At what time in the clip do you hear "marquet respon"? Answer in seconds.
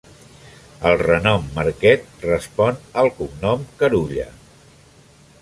1.57-2.81